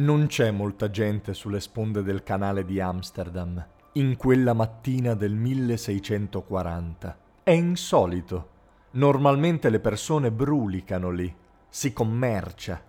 Non 0.00 0.28
c'è 0.28 0.50
molta 0.50 0.88
gente 0.88 1.34
sulle 1.34 1.60
sponde 1.60 2.02
del 2.02 2.22
canale 2.22 2.64
di 2.64 2.80
Amsterdam 2.80 3.62
in 3.94 4.16
quella 4.16 4.54
mattina 4.54 5.12
del 5.12 5.34
1640. 5.34 7.18
È 7.42 7.50
insolito. 7.50 8.48
Normalmente 8.92 9.68
le 9.68 9.78
persone 9.78 10.30
brulicano 10.30 11.10
lì, 11.10 11.30
si 11.68 11.92
commercia. 11.92 12.80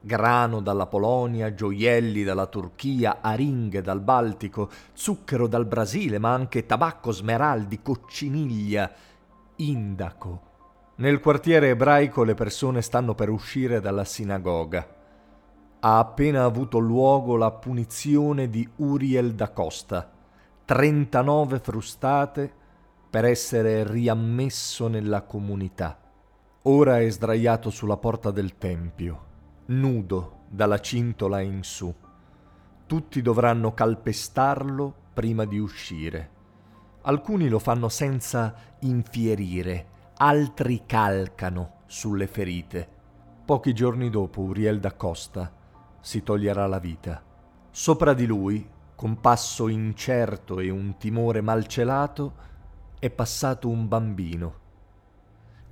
Grano 0.00 0.60
dalla 0.62 0.86
Polonia, 0.86 1.52
gioielli 1.52 2.22
dalla 2.22 2.46
Turchia, 2.46 3.18
aringhe 3.20 3.82
dal 3.82 4.00
Baltico, 4.00 4.70
zucchero 4.94 5.46
dal 5.46 5.66
Brasile, 5.66 6.18
ma 6.18 6.32
anche 6.32 6.64
tabacco, 6.64 7.10
smeraldi, 7.10 7.82
cocciniglia, 7.82 8.90
indaco. 9.56 10.40
Nel 10.94 11.20
quartiere 11.20 11.68
ebraico 11.68 12.24
le 12.24 12.34
persone 12.34 12.80
stanno 12.80 13.14
per 13.14 13.28
uscire 13.28 13.80
dalla 13.80 14.04
sinagoga 14.04 15.02
ha 15.86 15.98
appena 15.98 16.44
avuto 16.44 16.78
luogo 16.78 17.36
la 17.36 17.50
punizione 17.50 18.48
di 18.48 18.66
Uriel 18.76 19.34
da 19.34 19.50
Costa, 19.50 20.10
39 20.64 21.58
frustate 21.58 22.50
per 23.10 23.26
essere 23.26 23.86
riammesso 23.86 24.88
nella 24.88 25.24
comunità. 25.24 26.00
Ora 26.62 27.00
è 27.00 27.10
sdraiato 27.10 27.68
sulla 27.68 27.98
porta 27.98 28.30
del 28.30 28.56
Tempio, 28.56 29.24
nudo 29.66 30.44
dalla 30.48 30.80
cintola 30.80 31.40
in 31.40 31.62
su. 31.62 31.94
Tutti 32.86 33.20
dovranno 33.20 33.74
calpestarlo 33.74 34.94
prima 35.12 35.44
di 35.44 35.58
uscire. 35.58 36.30
Alcuni 37.02 37.50
lo 37.50 37.58
fanno 37.58 37.90
senza 37.90 38.54
infierire, 38.80 39.86
altri 40.16 40.84
calcano 40.86 41.82
sulle 41.84 42.26
ferite. 42.26 42.88
Pochi 43.44 43.74
giorni 43.74 44.08
dopo 44.08 44.40
Uriel 44.40 44.80
da 44.80 44.94
Costa 44.94 45.60
si 46.04 46.22
toglierà 46.22 46.66
la 46.66 46.78
vita. 46.78 47.22
Sopra 47.70 48.12
di 48.12 48.26
lui, 48.26 48.68
con 48.94 49.22
passo 49.22 49.68
incerto 49.68 50.60
e 50.60 50.68
un 50.68 50.98
timore 50.98 51.40
malcelato, 51.40 52.34
è 52.98 53.08
passato 53.08 53.70
un 53.70 53.88
bambino. 53.88 54.54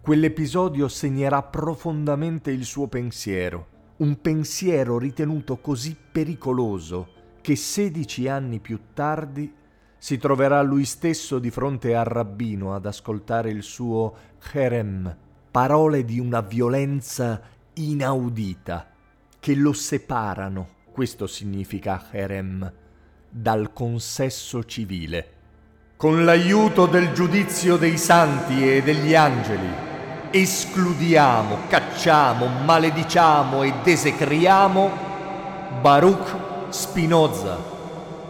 Quell'episodio 0.00 0.88
segnerà 0.88 1.42
profondamente 1.42 2.50
il 2.50 2.64
suo 2.64 2.86
pensiero, 2.86 3.66
un 3.98 4.22
pensiero 4.22 4.96
ritenuto 4.96 5.58
così 5.58 5.94
pericoloso 6.10 7.08
che 7.42 7.54
sedici 7.54 8.26
anni 8.26 8.58
più 8.58 8.80
tardi 8.94 9.52
si 9.98 10.16
troverà 10.16 10.62
lui 10.62 10.86
stesso 10.86 11.38
di 11.38 11.50
fronte 11.50 11.94
al 11.94 12.06
rabbino 12.06 12.74
ad 12.74 12.86
ascoltare 12.86 13.50
il 13.50 13.62
suo 13.62 14.14
Cherem, 14.38 15.14
parole 15.50 16.06
di 16.06 16.18
una 16.18 16.40
violenza 16.40 17.38
inaudita 17.74 18.91
che 19.42 19.56
lo 19.56 19.72
separano, 19.72 20.68
questo 20.92 21.26
significa 21.26 22.04
Herem, 22.12 22.72
dal 23.28 23.72
consesso 23.72 24.62
civile. 24.62 25.30
Con 25.96 26.24
l'aiuto 26.24 26.86
del 26.86 27.10
giudizio 27.10 27.76
dei 27.76 27.98
santi 27.98 28.64
e 28.64 28.84
degli 28.84 29.16
angeli, 29.16 29.68
escludiamo, 30.30 31.66
cacciamo, 31.66 32.46
malediciamo 32.62 33.64
e 33.64 33.74
desecriamo 33.82 34.90
Baruch 35.80 36.36
Spinoza 36.68 37.81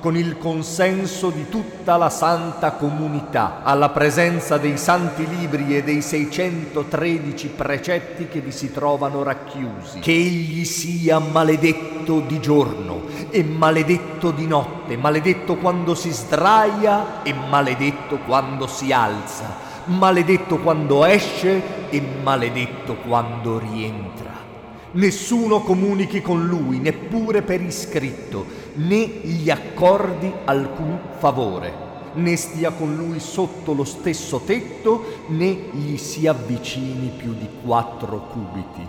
con 0.03 0.17
il 0.17 0.37
consenso 0.37 1.31
di 1.31 1.49
tutta 1.49 1.97
la 1.97 2.11
santa 2.11 2.73
comunità, 2.73 3.61
alla 3.63 3.91
presenza 3.91 4.59
dei 4.59 4.77
santi 4.77 5.25
libri 5.29 5.77
e 5.77 5.85
dei 5.85 6.03
613 6.03 7.47
precetti 7.51 8.27
che 8.27 8.41
vi 8.41 8.51
si 8.51 8.73
trovano 8.73 9.23
racchiusi. 9.23 10.01
Che 10.01 10.11
egli 10.11 10.65
sia 10.65 11.21
maledetto 11.21 12.19
di 12.19 12.41
giorno 12.41 13.03
e 13.31 13.45
maledetto 13.45 14.33
di 14.33 14.49
notte, 14.49 14.97
maledetto 14.97 15.55
quando 15.55 15.95
si 15.95 16.11
sdraia 16.11 17.23
e 17.23 17.33
maledetto 17.33 18.19
quando 18.27 18.67
si 18.67 18.93
alza, 18.93 19.57
maledetto 19.85 20.59
quando 20.59 21.05
esce 21.05 21.89
e 21.91 22.03
maledetto 22.25 22.97
quando 22.97 23.57
rientra. 23.57 24.52
Nessuno 24.95 25.61
comunichi 25.61 26.21
con 26.21 26.47
lui, 26.47 26.79
neppure 26.79 27.41
per 27.41 27.63
iscritto, 27.63 28.45
né 28.75 28.99
gli 29.23 29.49
accordi 29.49 30.31
alcun 30.45 30.99
favore, 31.17 31.73
né 32.15 32.37
stia 32.37 32.73
con 32.73 32.95
lui 32.95 33.19
sotto 33.19 33.73
lo 33.73 33.85
stesso 33.85 34.41
tetto, 34.45 35.25
né 35.29 35.71
gli 35.73 35.97
si 35.97 36.27
avvicini 36.27 37.11
più 37.17 37.33
di 37.33 37.49
quattro 37.65 38.29
cubiti, 38.31 38.87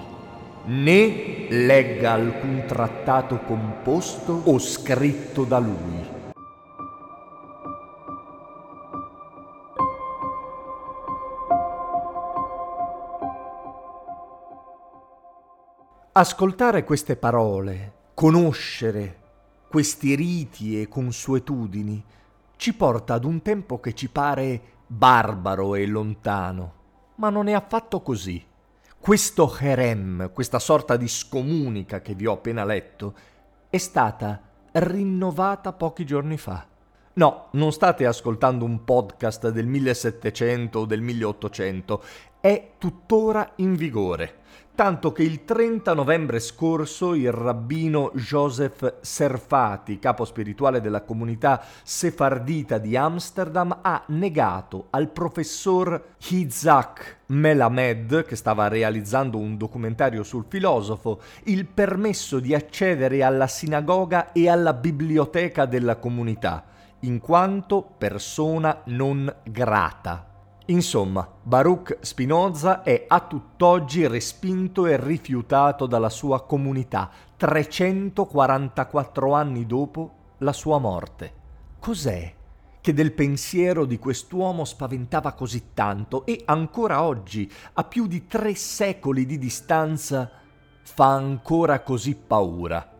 né 0.65 1.45
legga 1.47 2.11
alcun 2.11 2.63
trattato 2.67 3.39
composto 3.45 4.41
o 4.43 4.59
scritto 4.59 5.45
da 5.45 5.59
lui 5.59 6.21
Ascoltare 16.15 16.83
queste 16.83 17.15
parole, 17.15 17.93
conoscere 18.13 19.21
questi 19.67 20.13
riti 20.13 20.79
e 20.79 20.87
consuetudini, 20.87 22.05
ci 22.55 22.75
porta 22.75 23.15
ad 23.15 23.25
un 23.25 23.41
tempo 23.41 23.79
che 23.79 23.95
ci 23.95 24.09
pare 24.09 24.61
barbaro 24.85 25.73
e 25.73 25.87
lontano, 25.87 26.73
ma 27.15 27.31
non 27.31 27.47
è 27.47 27.53
affatto 27.53 28.03
così. 28.03 28.45
Questo 28.99 29.57
Herem, 29.57 30.29
questa 30.31 30.59
sorta 30.59 30.97
di 30.97 31.07
scomunica 31.07 32.01
che 32.01 32.13
vi 32.13 32.27
ho 32.27 32.33
appena 32.33 32.63
letto, 32.63 33.15
è 33.67 33.79
stata 33.79 34.39
rinnovata 34.71 35.73
pochi 35.73 36.05
giorni 36.05 36.37
fa. 36.37 36.67
No, 37.15 37.49
non 37.51 37.71
state 37.71 38.07
ascoltando 38.07 38.65
un 38.65 38.83
podcast 38.83 39.49
del 39.49 39.67
1700 39.67 40.79
o 40.79 40.85
del 40.85 41.01
1800, 41.01 42.03
è 42.39 42.71
tuttora 42.79 43.51
in 43.57 43.75
vigore. 43.75 44.41
Tanto 44.73 45.11
che 45.11 45.21
il 45.21 45.45
30 45.45 45.93
novembre 45.93 46.39
scorso 46.39 47.13
il 47.13 47.31
rabbino 47.31 48.09
Joseph 48.15 48.95
Serfati, 49.01 49.99
capo 49.99 50.25
spirituale 50.25 50.81
della 50.81 51.03
comunità 51.03 51.63
sefardita 51.83 52.79
di 52.79 52.97
Amsterdam, 52.97 53.77
ha 53.83 54.03
negato 54.07 54.87
al 54.89 55.09
professor 55.09 56.15
Hizak 56.27 57.17
Melamed, 57.27 58.25
che 58.25 58.35
stava 58.35 58.67
realizzando 58.67 59.37
un 59.37 59.55
documentario 59.55 60.23
sul 60.23 60.45
filosofo, 60.49 61.21
il 61.43 61.67
permesso 61.67 62.39
di 62.39 62.55
accedere 62.55 63.21
alla 63.21 63.45
sinagoga 63.45 64.31
e 64.31 64.49
alla 64.49 64.73
biblioteca 64.73 65.67
della 65.67 65.97
comunità, 65.97 66.71
in 67.03 67.19
quanto 67.19 67.81
persona 67.97 68.81
non 68.85 69.33
grata. 69.43 70.27
Insomma, 70.67 71.27
Baruch 71.41 71.97
Spinoza 71.99 72.83
è 72.83 73.05
a 73.07 73.19
tutt'oggi 73.19 74.07
respinto 74.07 74.85
e 74.85 74.95
rifiutato 74.97 75.85
dalla 75.85 76.09
sua 76.09 76.45
comunità, 76.45 77.09
344 77.35 79.33
anni 79.33 79.65
dopo 79.65 80.11
la 80.37 80.53
sua 80.53 80.77
morte. 80.77 81.33
Cos'è 81.79 82.33
che 82.79 82.93
del 82.93 83.11
pensiero 83.11 83.83
di 83.85 83.97
quest'uomo 83.97 84.63
spaventava 84.63 85.33
così 85.33 85.71
tanto 85.73 86.25
e 86.25 86.41
ancora 86.45 87.03
oggi, 87.03 87.51
a 87.73 87.83
più 87.83 88.07
di 88.07 88.27
tre 88.27 88.55
secoli 88.55 89.25
di 89.25 89.37
distanza, 89.37 90.29
fa 90.81 91.13
ancora 91.13 91.81
così 91.81 92.15
paura? 92.15 92.92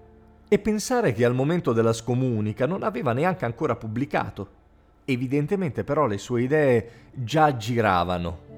E 0.53 0.59
pensare 0.59 1.13
che 1.13 1.25
al 1.25 1.33
momento 1.33 1.73
della 1.73 1.93
scomunica 1.93 2.67
non 2.67 2.83
aveva 2.83 3.11
neanche 3.11 3.43
ancora 3.43 3.75
pubblicato 3.75 4.61
Evidentemente 5.05 5.83
però 5.83 6.05
le 6.05 6.19
sue 6.19 6.43
idee 6.43 6.89
già 7.11 7.57
giravano. 7.57 8.51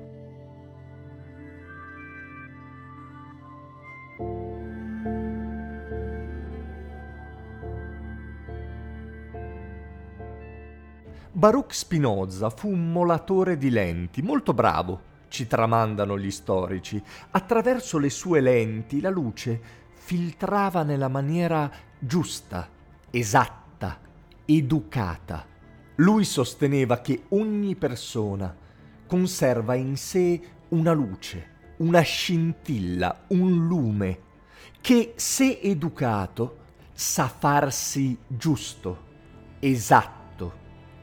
Baruch 11.31 11.73
Spinoza 11.73 12.49
fu 12.49 12.69
un 12.69 12.91
molatore 12.91 13.57
di 13.57 13.69
lenti, 13.69 14.21
molto 14.21 14.53
bravo, 14.53 15.13
ci 15.29 15.47
tramandano 15.47 16.17
gli 16.19 16.31
storici. 16.31 17.01
Attraverso 17.31 17.97
le 17.97 18.09
sue 18.09 18.39
lenti 18.39 19.01
la 19.01 19.09
luce 19.09 19.84
filtrava 20.05 20.83
nella 20.83 21.07
maniera 21.07 21.71
giusta, 21.97 22.69
esatta, 23.09 23.99
educata. 24.45 25.43
Lui 25.95 26.23
sosteneva 26.25 26.99
che 26.99 27.23
ogni 27.29 27.75
persona 27.75 28.55
conserva 29.07 29.73
in 29.73 29.97
sé 29.97 30.39
una 30.69 30.93
luce, 30.93 31.49
una 31.77 32.01
scintilla, 32.01 33.23
un 33.29 33.65
lume, 33.65 34.19
che 34.79 35.13
se 35.15 35.59
educato 35.59 36.57
sa 36.93 37.27
farsi 37.27 38.15
giusto, 38.27 39.03
esatto 39.59 40.15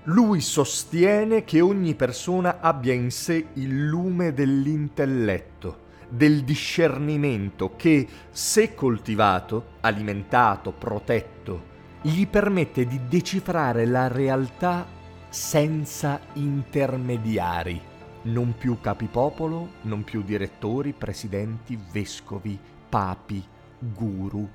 lui 0.06 0.40
sostiene 0.40 1.44
che 1.44 1.60
ogni 1.60 1.94
persona 1.94 2.58
abbia 2.58 2.92
in 2.92 3.12
sé 3.12 3.46
il 3.52 3.86
lume 3.86 4.32
dell'intelletto, 4.32 5.78
del 6.14 6.44
discernimento 6.44 7.74
che, 7.74 8.06
se 8.30 8.74
coltivato, 8.74 9.76
alimentato, 9.80 10.70
protetto, 10.72 11.70
gli 12.02 12.26
permette 12.26 12.86
di 12.86 13.00
decifrare 13.08 13.86
la 13.86 14.08
realtà 14.08 14.86
senza 15.30 16.20
intermediari, 16.34 17.80
non 18.24 18.54
più 18.58 18.78
capipopolo, 18.78 19.68
non 19.82 20.04
più 20.04 20.22
direttori, 20.22 20.92
presidenti, 20.92 21.78
vescovi, 21.90 22.58
papi, 22.90 23.42
guru, 23.78 24.46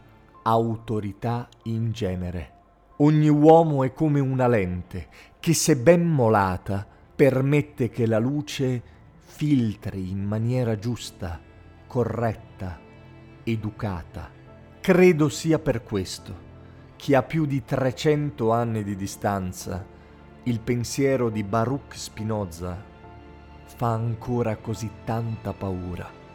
autorità 0.44 1.50
in 1.64 1.92
genere. 1.92 2.52
Ogni 2.98 3.30
uomo 3.30 3.84
è 3.84 3.94
come 3.94 4.20
una 4.20 4.48
lente 4.48 5.08
che 5.40 5.56
se 5.56 5.76
ben 5.76 6.06
molata 6.06 6.86
permette 7.16 7.90
che 7.90 8.06
la 8.06 8.20
luce 8.20 8.96
filtri 9.20 10.12
in 10.12 10.24
maniera 10.24 10.78
giusta, 10.78 11.46
corretta, 11.88 12.78
educata. 13.44 14.30
Credo 14.82 15.30
sia 15.30 15.58
per 15.58 15.84
questo 15.84 16.46
che 16.98 17.16
a 17.16 17.24
più 17.24 17.46
di 17.46 17.64
300 17.64 18.52
anni 18.52 18.84
di 18.84 18.96
distanza 18.96 19.86
il 20.44 20.60
pensiero 20.60 21.30
di 21.30 21.44
Baruch 21.44 21.96
Spinoza 21.96 22.84
fa 23.66 23.94
ancora 23.94 24.58
così 24.58 24.90
tanta 25.06 25.54
paura. 25.54 26.27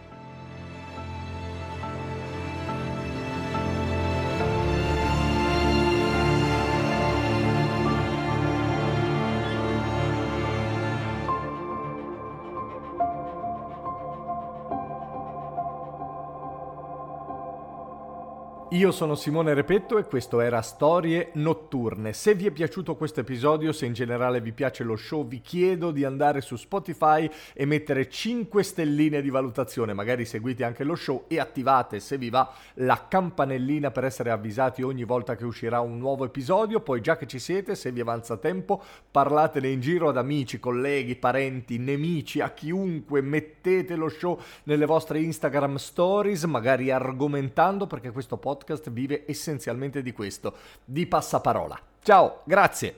Io 18.72 18.90
sono 18.90 19.16
Simone 19.16 19.52
Repetto 19.52 19.98
e 19.98 20.04
questo 20.04 20.40
era 20.40 20.62
Storie 20.62 21.28
Notturne. 21.34 22.14
Se 22.14 22.34
vi 22.34 22.46
è 22.46 22.50
piaciuto 22.50 22.96
questo 22.96 23.20
episodio, 23.20 23.70
se 23.70 23.84
in 23.84 23.92
generale 23.92 24.40
vi 24.40 24.52
piace 24.52 24.82
lo 24.82 24.96
show, 24.96 25.28
vi 25.28 25.42
chiedo 25.42 25.90
di 25.90 26.06
andare 26.06 26.40
su 26.40 26.56
Spotify 26.56 27.28
e 27.52 27.66
mettere 27.66 28.08
5 28.08 28.62
stelline 28.62 29.20
di 29.20 29.28
valutazione. 29.28 29.92
Magari 29.92 30.24
seguite 30.24 30.64
anche 30.64 30.84
lo 30.84 30.94
show 30.94 31.24
e 31.28 31.38
attivate, 31.38 32.00
se 32.00 32.16
vi 32.16 32.30
va, 32.30 32.50
la 32.76 33.08
campanellina 33.08 33.90
per 33.90 34.04
essere 34.04 34.30
avvisati 34.30 34.80
ogni 34.80 35.04
volta 35.04 35.36
che 35.36 35.44
uscirà 35.44 35.80
un 35.80 35.98
nuovo 35.98 36.24
episodio. 36.24 36.80
Poi 36.80 37.02
già 37.02 37.18
che 37.18 37.26
ci 37.26 37.38
siete, 37.38 37.74
se 37.74 37.92
vi 37.92 38.00
avanza 38.00 38.38
tempo, 38.38 38.82
parlatene 39.10 39.68
in 39.68 39.80
giro 39.80 40.08
ad 40.08 40.16
amici, 40.16 40.58
colleghi, 40.58 41.14
parenti, 41.14 41.76
nemici, 41.76 42.40
a 42.40 42.48
chiunque. 42.52 43.20
Mettete 43.20 43.96
lo 43.96 44.08
show 44.08 44.40
nelle 44.62 44.86
vostre 44.86 45.20
Instagram 45.20 45.74
stories, 45.74 46.44
magari 46.44 46.90
argomentando 46.90 47.86
perché 47.86 48.12
questo 48.12 48.38
podcast 48.38 48.60
podcast 48.62 48.90
vive 48.90 49.24
essenzialmente 49.26 50.02
di 50.02 50.12
questo, 50.12 50.54
di 50.84 51.06
passaparola. 51.06 51.78
Ciao, 52.02 52.42
grazie. 52.44 52.96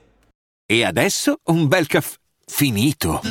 E 0.65 0.83
adesso 0.83 1.39
un 1.45 1.67
bel 1.67 1.87
caffè 1.87 2.17
finito. 2.45 3.21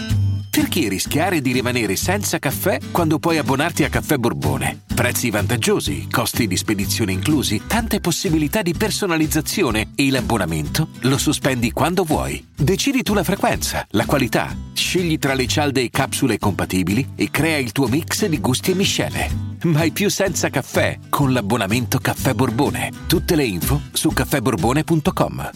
Perché 0.50 0.88
rischiare 0.88 1.40
di 1.40 1.50
rimanere 1.50 1.96
senza 1.96 2.38
caffè 2.38 2.78
quando 2.92 3.18
puoi 3.18 3.38
abbonarti 3.38 3.82
a 3.82 3.88
Caffè 3.88 4.18
Borbone? 4.18 4.82
Prezzi 4.94 5.28
vantaggiosi, 5.28 6.08
costi 6.08 6.46
di 6.46 6.56
spedizione 6.56 7.10
inclusi, 7.10 7.62
tante 7.66 7.98
possibilità 7.98 8.62
di 8.62 8.72
personalizzazione 8.72 9.90
e 9.96 10.10
l'abbonamento 10.10 10.90
lo 11.02 11.18
sospendi 11.18 11.72
quando 11.72 12.04
vuoi. 12.04 12.52
Decidi 12.56 13.02
tu 13.02 13.14
la 13.14 13.24
frequenza, 13.24 13.84
la 13.90 14.06
qualità, 14.06 14.56
scegli 14.72 15.18
tra 15.18 15.34
le 15.34 15.48
cialde 15.48 15.82
e 15.82 15.90
capsule 15.90 16.38
compatibili 16.38 17.10
e 17.16 17.30
crea 17.32 17.58
il 17.58 17.72
tuo 17.72 17.88
mix 17.88 18.24
di 18.26 18.38
gusti 18.38 18.70
e 18.70 18.74
miscele. 18.74 19.43
Mai 19.64 19.92
più 19.92 20.10
senza 20.10 20.50
caffè 20.50 20.98
con 21.08 21.32
l'abbonamento 21.32 21.98
Caffè 21.98 22.34
Borbone. 22.34 22.90
Tutte 23.06 23.34
le 23.34 23.44
info 23.44 23.80
su 23.92 24.10
caffèborbone.com. 24.10 25.50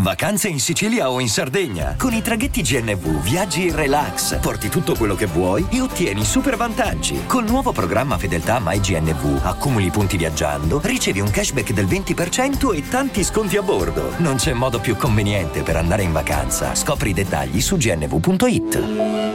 Vacanze 0.00 0.48
in 0.48 0.58
Sicilia 0.58 1.10
o 1.10 1.20
in 1.20 1.28
Sardegna. 1.28 1.96
Con 1.98 2.14
i 2.14 2.22
traghetti 2.22 2.62
GNV 2.62 3.20
viaggi 3.20 3.66
in 3.66 3.76
relax, 3.76 4.40
porti 4.40 4.70
tutto 4.70 4.96
quello 4.96 5.14
che 5.14 5.26
vuoi 5.26 5.66
e 5.70 5.82
ottieni 5.82 6.24
super 6.24 6.56
vantaggi. 6.56 7.26
Col 7.26 7.44
nuovo 7.44 7.72
programma 7.72 8.16
Fedeltà 8.16 8.58
MyGNV 8.58 9.40
accumuli 9.44 9.90
punti 9.90 10.16
viaggiando, 10.16 10.80
ricevi 10.82 11.20
un 11.20 11.30
cashback 11.30 11.72
del 11.72 11.84
20% 11.84 12.74
e 12.74 12.88
tanti 12.88 13.22
sconti 13.22 13.58
a 13.58 13.62
bordo. 13.62 14.14
Non 14.16 14.36
c'è 14.36 14.54
modo 14.54 14.80
più 14.80 14.96
conveniente 14.96 15.62
per 15.62 15.76
andare 15.76 16.04
in 16.04 16.12
vacanza. 16.12 16.74
Scopri 16.74 17.10
i 17.10 17.14
dettagli 17.14 17.60
su 17.60 17.76
gnv.it. 17.76 19.31